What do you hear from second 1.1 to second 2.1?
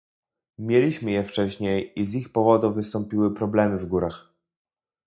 je wcześniej i